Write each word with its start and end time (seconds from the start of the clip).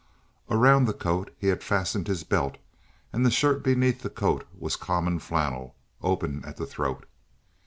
Around 0.49 0.85
the 0.85 0.95
coat 0.95 1.31
he 1.37 1.49
had 1.49 1.61
fastened 1.63 2.07
his 2.07 2.23
belt, 2.23 2.57
and 3.13 3.23
the 3.23 3.29
shirt 3.29 3.61
beneath 3.61 4.01
the 4.01 4.09
coat 4.09 4.47
was 4.57 4.75
common 4.75 5.19
flannel, 5.19 5.75
open 6.01 6.43
at 6.43 6.57
the 6.57 6.65
throat. 6.65 7.05